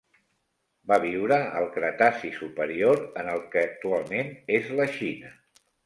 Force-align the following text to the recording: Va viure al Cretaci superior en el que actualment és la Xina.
Va 0.91 0.97
viure 1.03 1.37
al 1.59 1.67
Cretaci 1.77 2.33
superior 2.39 3.05
en 3.25 3.33
el 3.37 3.47
que 3.55 3.65
actualment 3.71 4.37
és 4.61 4.77
la 4.81 4.93
Xina. 4.99 5.37